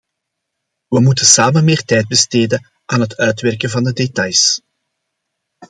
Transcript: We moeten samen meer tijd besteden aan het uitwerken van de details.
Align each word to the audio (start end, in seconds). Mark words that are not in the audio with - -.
We 0.87 0.99
moeten 1.01 1.25
samen 1.25 1.63
meer 1.63 1.83
tijd 1.83 2.07
besteden 2.07 2.69
aan 2.85 2.99
het 2.99 3.15
uitwerken 3.17 3.69
van 3.69 3.83
de 3.83 3.93
details. 3.93 4.61